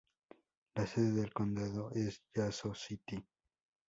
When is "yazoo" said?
2.33-2.73